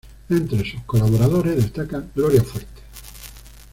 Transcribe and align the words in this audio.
Entre 0.29 0.67
sus 0.67 0.81
colaboradores 0.81 1.57
destaca 1.57 2.03
Gloria 2.15 2.41
Fuertes. 2.43 2.83